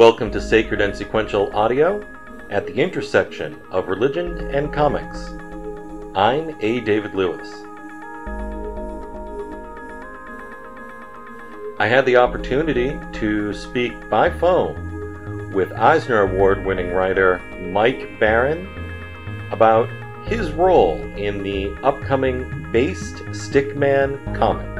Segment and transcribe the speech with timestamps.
[0.00, 2.02] Welcome to Sacred and Sequential Audio
[2.48, 5.28] at the intersection of religion and comics.
[6.14, 6.80] I'm A.
[6.80, 7.46] David Lewis.
[11.78, 17.38] I had the opportunity to speak by phone with Eisner Award winning writer
[17.70, 18.66] Mike Baron
[19.52, 19.90] about
[20.26, 24.79] his role in the upcoming Based Stickman comic.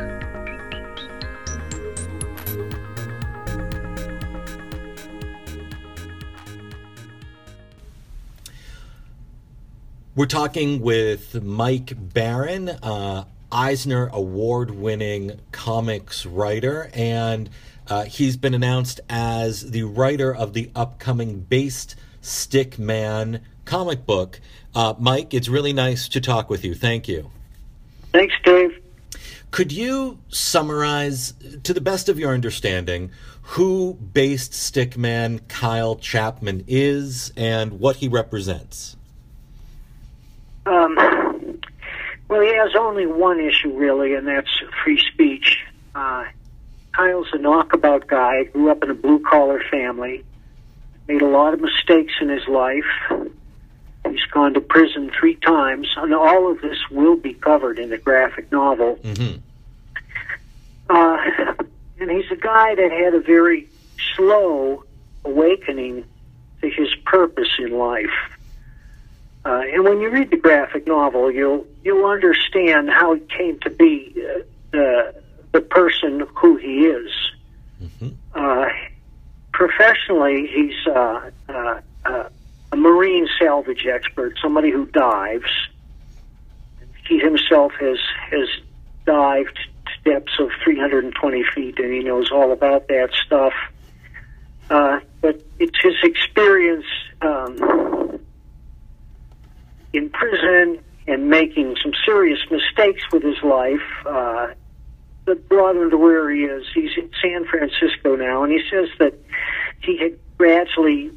[10.21, 17.49] We're talking with Mike Baron, uh, Eisner Award winning comics writer, and
[17.89, 24.43] uh, he's been announced as the writer of the upcoming Based Stickman comic book.
[24.75, 26.75] Uh, Mike, it's really nice to talk with you.
[26.75, 27.31] Thank you.
[28.13, 28.79] Thanks, Dave.
[29.51, 31.33] Could you summarize,
[31.63, 33.11] to the best of your understanding,
[33.41, 38.99] who Based Stickman Kyle Chapman is and what he represents?
[40.67, 40.97] Um,
[42.29, 44.51] well, he has only one issue, really, and that's
[44.85, 45.59] free speech.
[45.95, 46.25] Uh,
[46.93, 50.25] Kyle's a knockabout guy, grew up in a blue collar family,
[51.09, 52.85] made a lot of mistakes in his life.
[54.09, 57.99] He's gone to prison three times, and all of this will be covered in the
[57.99, 58.97] graphic novel.
[59.03, 59.39] Mm-hmm.
[60.89, 61.17] Uh,
[62.01, 63.69] and he's a guy that had a very
[64.17, 64.85] slow
[65.25, 66.05] awakening
[66.61, 68.11] to his purpose in life.
[69.81, 74.15] And when you read the graphic novel, you'll you'll understand how he came to be
[74.75, 75.13] uh, uh,
[75.53, 77.11] the person who he is.
[77.83, 78.09] Mm-hmm.
[78.35, 78.67] Uh,
[79.55, 82.29] professionally, he's uh, uh, uh,
[82.73, 85.51] a marine salvage expert, somebody who dives.
[87.09, 87.97] He himself has
[88.31, 88.51] has
[89.07, 93.55] dived to depths of 320 feet, and he knows all about that stuff.
[94.69, 96.85] Uh, but it's his experience.
[97.23, 97.57] Um,
[99.93, 104.49] in prison and making some serious mistakes with his life uh,
[105.25, 106.65] that brought him to where he is.
[106.75, 109.15] He's in San Francisco now, and he says that
[109.81, 111.11] he had gradually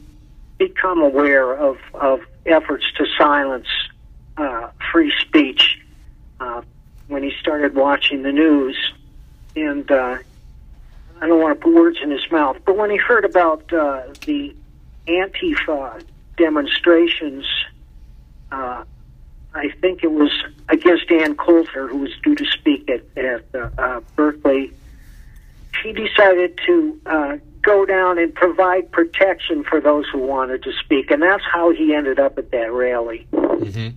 [0.58, 3.68] become aware of, of efforts to silence
[4.38, 5.80] uh, free speech
[6.40, 6.62] uh,
[7.08, 8.78] when he started watching the news.
[9.56, 10.18] And uh,
[11.22, 14.04] I don't want to put words in his mouth, but when he heard about uh,
[14.26, 14.56] the
[15.08, 16.04] Antifa
[16.38, 17.46] demonstrations
[18.54, 18.84] uh,
[19.56, 20.32] I think it was
[20.70, 24.72] against Ann Coulter, who was due to speak at, at uh, uh, Berkeley.
[25.84, 31.12] He decided to uh, go down and provide protection for those who wanted to speak,
[31.12, 33.28] and that's how he ended up at that rally.
[33.32, 33.90] Mm-hmm.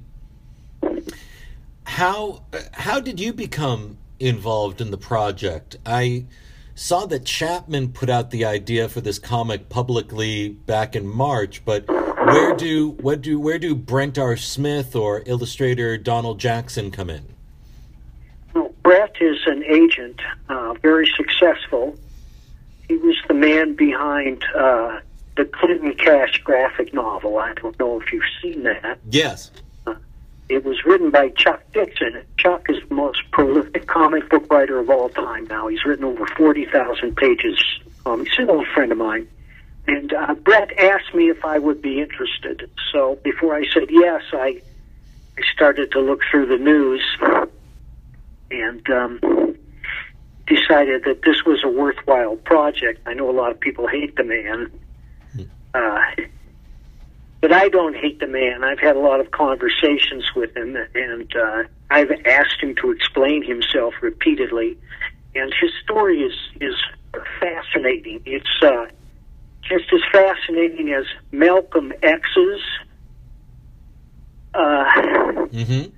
[1.84, 2.42] How
[2.72, 5.76] how did you become involved in the project?
[5.84, 6.26] I
[6.74, 11.86] saw that Chapman put out the idea for this comic publicly back in March, but
[12.26, 14.36] where do where do where do Brett R.
[14.36, 17.24] Smith or illustrator Donald Jackson come in?
[18.54, 21.96] Well, Brett is an agent, uh, very successful.
[22.88, 25.00] He was the man behind uh,
[25.36, 27.38] the Clinton Cash graphic novel.
[27.38, 28.98] I don't know if you've seen that.
[29.10, 29.50] Yes.
[29.86, 29.94] Uh,
[30.48, 32.22] it was written by Chuck Dixon.
[32.38, 35.66] Chuck is the most prolific comic book writer of all time now.
[35.66, 37.62] He's written over 40,000 pages.
[38.04, 39.28] Um, he's an old friend of mine.
[39.88, 42.68] And uh, Brett asked me if I would be interested.
[42.92, 44.60] So before I said yes, I,
[45.38, 47.02] I started to look through the news
[48.50, 49.56] and um,
[50.46, 53.00] decided that this was a worthwhile project.
[53.06, 54.70] I know a lot of people hate the man,
[55.74, 56.00] uh,
[57.40, 58.64] but I don't hate the man.
[58.64, 63.44] I've had a lot of conversations with him, and uh, I've asked him to explain
[63.44, 64.76] himself repeatedly.
[65.34, 66.74] And his story is is
[67.40, 68.22] fascinating.
[68.24, 68.86] It's uh,
[69.68, 72.60] just as fascinating as Malcolm X's,
[74.54, 74.84] uh,
[75.46, 75.90] mm-hmm.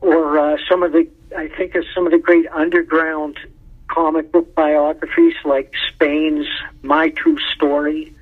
[0.00, 3.38] or uh, some of the I think of some of the great underground
[3.88, 6.46] comic book biographies like Spain's
[6.82, 8.14] My True Story,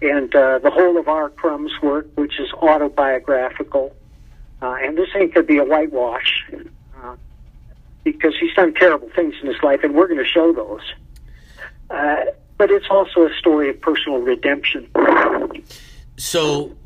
[0.00, 1.30] and uh, the whole of R.
[1.30, 3.94] Crumb's work, which is autobiographical.
[4.62, 6.46] Uh, and this ain't gonna be a whitewash
[7.02, 7.16] uh,
[8.04, 10.80] because he's done terrible things in his life, and we're going to show those.
[12.58, 14.88] But it's also a story of personal redemption.
[16.16, 16.76] So,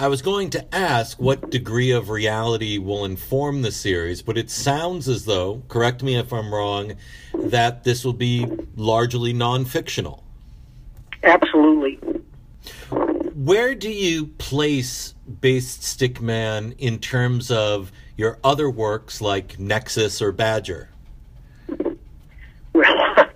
[0.00, 4.48] I was going to ask what degree of reality will inform the series, but it
[4.48, 6.94] sounds as though, correct me if I'm wrong,
[7.34, 8.46] that this will be
[8.76, 10.22] largely non fictional.
[11.24, 11.98] Absolutely.
[13.34, 20.30] Where do you place Based Stickman in terms of your other works like Nexus or
[20.30, 20.90] Badger?
[22.72, 23.26] Well,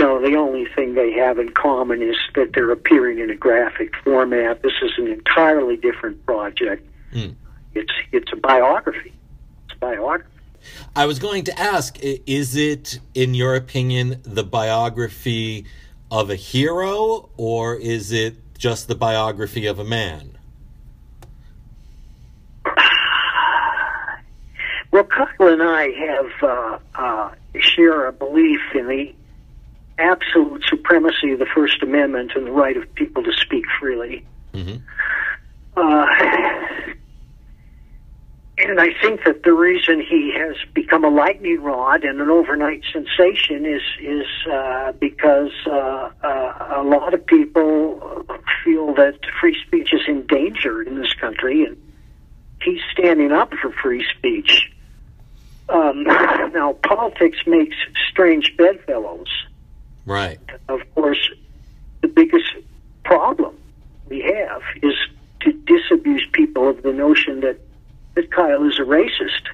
[0.00, 3.94] No, the only thing they have in common is that they're appearing in a graphic
[4.02, 4.62] format.
[4.62, 6.88] This is an entirely different project.
[7.12, 7.34] Mm.
[7.74, 9.12] It's it's a biography.
[9.66, 10.30] It's a biography.
[10.96, 15.66] I was going to ask is it, in your opinion, the biography
[16.10, 20.38] of a hero, or is it just the biography of a man?
[24.92, 27.30] Well, Kyle and I have uh, uh,
[27.60, 29.14] share a belief in the
[30.00, 34.26] absolute supremacy of the First Amendment and the right of people to speak freely.
[34.52, 34.76] Mm-hmm.
[35.76, 36.06] Uh,
[38.58, 42.82] and I think that the reason he has become a lightning rod and an overnight
[42.92, 48.26] sensation is is uh, because uh, uh, a lot of people
[48.64, 51.76] feel that free speech is in danger in this country, and
[52.62, 54.70] he's standing up for free speech.
[55.68, 57.76] Um, now, politics makes
[58.10, 59.28] strange bedfellows.
[60.06, 60.38] Right.
[60.68, 61.30] Of course,
[62.00, 62.52] the biggest
[63.04, 63.56] problem
[64.08, 64.94] we have is
[65.40, 67.58] to disabuse people of the notion that
[68.14, 69.48] that Kyle is a racist.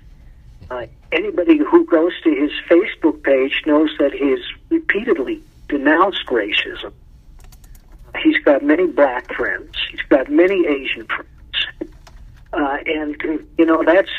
[0.70, 4.40] Uh, anybody who goes to his Facebook page knows that he has
[4.70, 6.92] repeatedly denounced racism.
[8.22, 9.76] He's got many black friends.
[9.90, 11.92] He's got many Asian friends.
[12.52, 14.10] Uh, and, you know, that's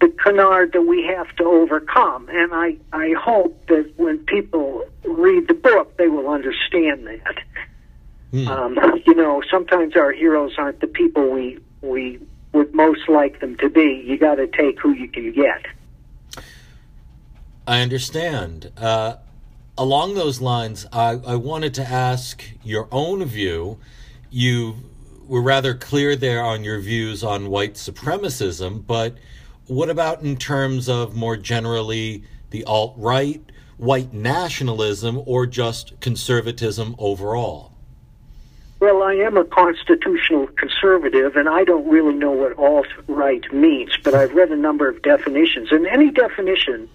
[0.00, 2.28] the canard that we have to overcome.
[2.30, 4.84] And I, I hope that when people
[5.16, 7.38] read the book, they will understand that.
[8.32, 8.48] Mm.
[8.48, 12.18] Um, you know, sometimes our heroes aren't the people we we
[12.52, 14.02] would most like them to be.
[14.06, 15.66] You got to take who you can get.
[17.66, 18.72] I understand.
[18.76, 19.16] Uh,
[19.76, 23.78] along those lines, I, I wanted to ask your own view.
[24.30, 24.76] You
[25.26, 29.16] were rather clear there on your views on white supremacism, but
[29.66, 33.42] what about in terms of more generally the alt right,
[33.78, 37.72] white nationalism, or just conservatism overall?
[38.78, 43.96] Well, I am a constitutional conservative, and I don't really know what alt right means,
[44.02, 46.88] but I've read a number of definitions, and any definition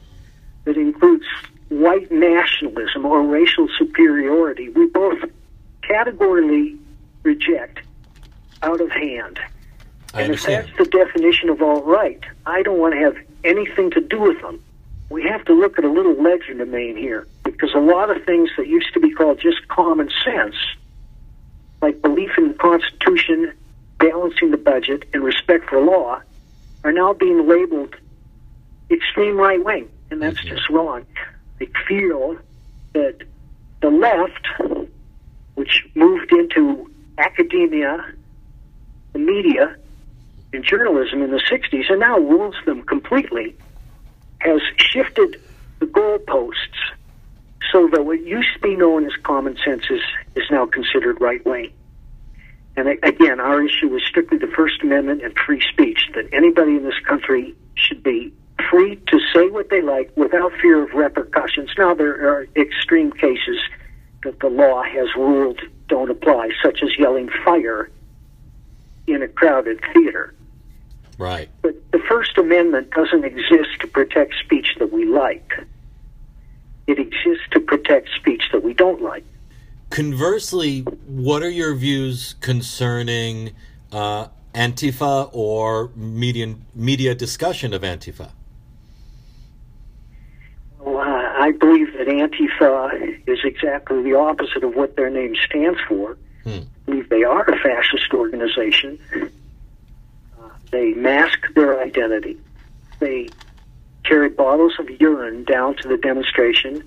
[0.65, 1.25] that includes
[1.69, 5.23] white nationalism or racial superiority, we both
[5.81, 6.77] categorically
[7.23, 7.79] reject
[8.61, 9.39] out of hand.
[10.13, 13.89] I and if that's the definition of alt right, I don't want to have anything
[13.91, 14.61] to do with them.
[15.11, 18.67] We have to look at a little legerdemain here, because a lot of things that
[18.67, 20.55] used to be called just common sense
[21.81, 23.51] like belief in the Constitution,
[23.97, 26.21] balancing the budget, and respect for law,
[26.83, 27.95] are now being labeled
[28.89, 30.49] extreme right wing, and that's Mhm.
[30.49, 31.03] just wrong.
[31.59, 32.37] I feel
[32.93, 33.15] that
[33.81, 34.47] the left,
[35.55, 38.05] which moved into academia,
[39.13, 39.75] the media,
[40.53, 43.55] and journalism in the 60s, and now rules them completely,
[44.43, 45.41] has shifted
[45.79, 46.57] the goalposts
[47.71, 50.01] so that what used to be known as common sense is,
[50.35, 51.71] is now considered right wing.
[52.75, 56.83] And again, our issue is strictly the First Amendment and free speech, that anybody in
[56.83, 58.33] this country should be
[58.69, 61.69] free to say what they like without fear of repercussions.
[61.77, 63.59] Now, there are extreme cases
[64.23, 67.89] that the law has ruled don't apply, such as yelling fire
[69.07, 70.33] in a crowded theater.
[71.21, 71.49] Right.
[71.61, 75.53] But the First Amendment doesn't exist to protect speech that we like.
[76.87, 79.23] It exists to protect speech that we don't like.
[79.91, 83.51] Conversely, what are your views concerning
[83.91, 88.31] uh, Antifa or media, media discussion of Antifa?
[90.79, 95.79] Well, uh, I believe that Antifa is exactly the opposite of what their name stands
[95.87, 96.17] for.
[96.45, 96.49] Hmm.
[96.49, 98.97] I believe they are a fascist organization.
[100.71, 102.37] They mask their identity.
[102.99, 103.29] They
[104.03, 106.83] carry bottles of urine down to the demonstration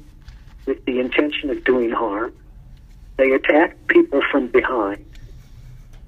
[0.67, 2.35] with the intention of doing harm.
[3.17, 5.05] They attack people from behind.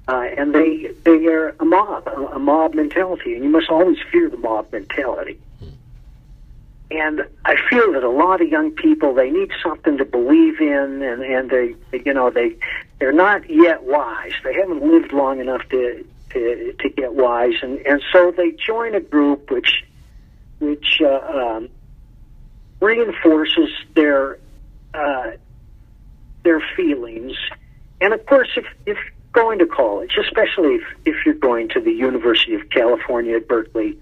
[0.07, 3.97] Uh, and they they are a mob, a, a mob mentality, and you must always
[4.11, 5.37] fear the mob mentality.
[6.89, 11.01] And I feel that a lot of young people they need something to believe in,
[11.01, 12.55] and and they, they you know they
[12.99, 14.31] they're not yet wise.
[14.45, 18.95] They haven't lived long enough to to to get wise, and and so they join
[18.95, 19.83] a group which
[20.59, 21.69] which uh, um,
[22.79, 24.39] reinforces their
[24.93, 25.31] uh,
[26.43, 27.33] their feelings.
[28.01, 28.97] And of course, if if
[29.33, 33.97] going to college, especially if if you're going to the University of California at Berkeley,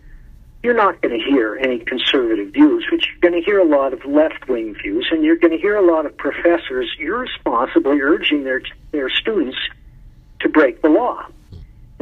[0.64, 3.94] you're not going to hear any conservative views, but you're going to hear a lot
[3.94, 8.44] of left wing views, and you're going to hear a lot of professors irresponsibly urging
[8.44, 9.58] their their students
[10.42, 11.28] to break the law.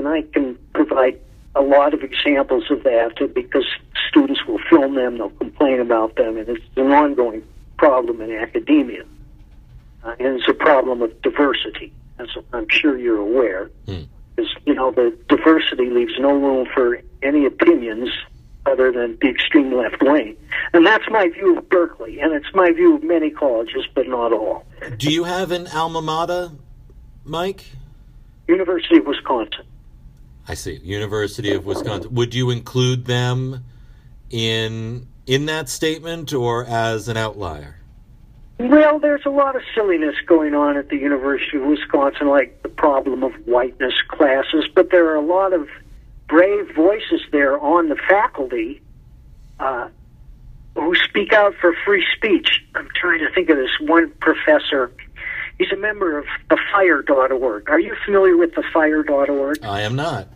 [0.03, 1.17] And I can provide
[1.55, 3.63] a lot of examples of that because
[4.10, 7.41] students will film them, they'll complain about them, and it's an ongoing
[7.77, 9.05] problem in academia.
[10.03, 13.72] uh, and it's a problem of diversity, as I'm sure you're aware.
[13.86, 14.01] Hmm.
[14.36, 18.10] Because you know the diversity leaves no room for any opinions
[18.65, 20.36] other than the extreme left wing,
[20.74, 24.33] and that's my view of Berkeley, and it's my view of many colleges, but not
[24.33, 24.65] all.
[24.98, 26.51] Do you have an alma mater,
[27.24, 27.63] Mike?
[28.50, 29.63] University of Wisconsin.
[30.47, 30.75] I see.
[30.83, 32.13] University of Wisconsin.
[32.13, 33.63] Would you include them
[34.29, 37.77] in in that statement or as an outlier?
[38.59, 42.69] Well, there's a lot of silliness going on at the University of Wisconsin, like the
[42.69, 45.67] problem of whiteness classes, but there are a lot of
[46.27, 48.81] brave voices there on the faculty
[49.59, 49.89] uh,
[50.75, 52.63] who speak out for free speech.
[52.75, 54.91] I'm trying to think of this one professor.
[55.63, 57.70] He's a member of the fire.org.
[57.70, 59.63] Are you familiar with the fire.org?
[59.63, 60.27] I am not.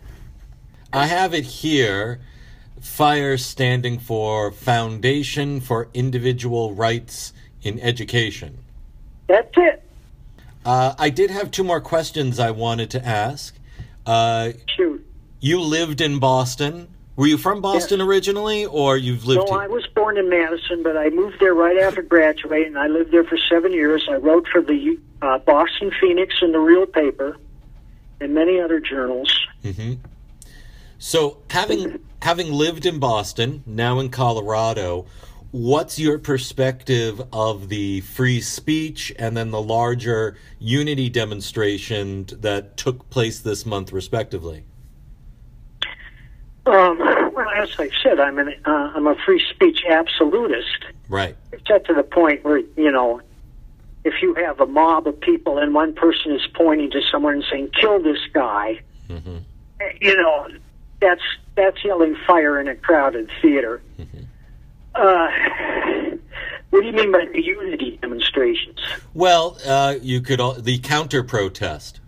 [0.90, 2.20] I have it here.
[2.80, 8.56] FIRE standing for Foundation for Individual Rights in Education.
[9.26, 9.82] That's it.
[10.64, 13.54] Uh, I did have two more questions I wanted to ask.
[14.06, 15.06] Uh, Shoot.
[15.40, 16.88] you lived in Boston.
[17.18, 19.64] Were you from Boston originally, or you've lived No, here?
[19.64, 22.76] I was born in Madison, but I moved there right after graduating.
[22.76, 24.06] I lived there for seven years.
[24.08, 27.36] I wrote for the uh, Boston Phoenix and the Real Paper
[28.20, 29.36] and many other journals.
[29.64, 29.94] hmm
[30.98, 35.06] So, having having lived in Boston, now in Colorado,
[35.50, 43.10] what's your perspective of the free speech and then the larger unity demonstration that took
[43.10, 44.62] place this month, respectively?
[46.68, 46.98] Um,
[47.34, 51.36] well, as I said, I'm an uh, I'm a free speech absolutist, Right.
[51.52, 53.22] It got to the point where you know,
[54.04, 57.44] if you have a mob of people and one person is pointing to someone and
[57.50, 58.80] saying, Kill this guy
[60.00, 60.48] you know,
[61.00, 61.22] that's
[61.54, 63.82] that's yelling fire in a crowded theater.
[64.94, 65.28] Uh,
[66.70, 68.78] what do you mean by the unity demonstrations?
[69.14, 72.00] Well, uh, you could the counter protest.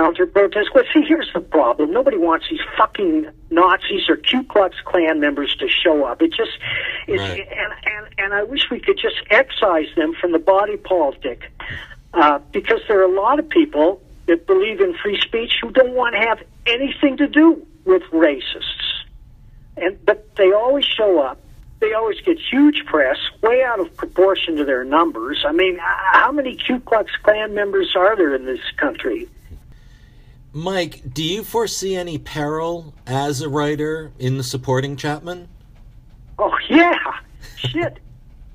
[0.00, 0.70] Counter protest?
[0.74, 1.90] Well, see, here's the problem.
[1.92, 6.22] Nobody wants these fucking Nazis or Ku Klux Klan members to show up.
[6.22, 6.52] It just,
[7.06, 7.46] it's, Right.
[7.46, 11.52] and, and, and I wish we could just excise them from the body politic.
[12.14, 15.92] Uh, because there are a lot of people that believe in free speech who don't
[15.92, 19.04] want to have anything to do with racists.
[19.76, 21.38] And, but they always show up.
[21.80, 25.44] They always get huge press, way out of proportion to their numbers.
[25.46, 29.28] I mean, how many Ku Klux Klan members are there in this country?
[30.52, 35.48] Mike, do you foresee any peril as a writer in the supporting Chapman?
[36.38, 36.98] Oh yeah,
[37.56, 37.98] shit!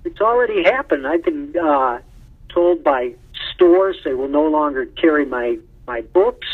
[0.03, 1.07] It's already happened.
[1.07, 1.99] I've been uh,
[2.49, 3.15] told by
[3.53, 6.47] stores they will no longer carry my my books.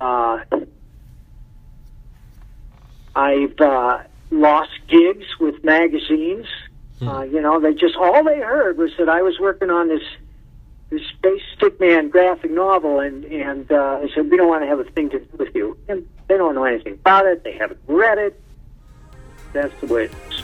[0.00, 0.38] Uh,
[3.16, 3.98] I've uh,
[4.30, 6.46] lost gigs with magazines.
[7.00, 10.02] Uh, you know, they just all they heard was that I was working on this
[11.22, 15.08] Based Stickman graphic novel, and and uh, said we don't want to have a thing
[15.10, 15.78] to do with you.
[15.88, 17.44] And they don't know anything about it.
[17.44, 18.38] They haven't read it.
[19.54, 20.42] That's the way it is.